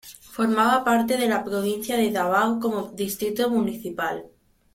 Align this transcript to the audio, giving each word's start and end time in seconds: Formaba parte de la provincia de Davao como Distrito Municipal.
Formaba 0.35 0.83
parte 0.83 1.15
de 1.15 1.27
la 1.27 1.43
provincia 1.43 1.95
de 1.95 2.09
Davao 2.09 2.59
como 2.59 2.87
Distrito 2.93 3.51
Municipal. 3.51 4.25